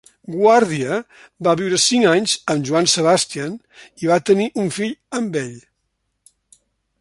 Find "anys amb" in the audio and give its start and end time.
2.11-2.65